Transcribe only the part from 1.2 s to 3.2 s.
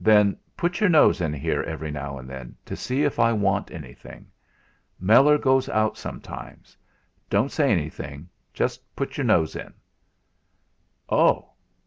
in here every now and then, to see if